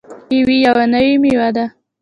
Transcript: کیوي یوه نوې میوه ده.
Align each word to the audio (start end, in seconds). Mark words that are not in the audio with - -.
کیوي 0.27 0.57
یوه 0.65 0.83
نوې 0.93 1.13
میوه 1.21 1.49
ده. 1.55 1.65